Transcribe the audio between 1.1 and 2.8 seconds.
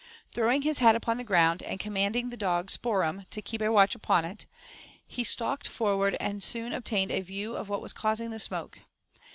the ground, and commanding the dog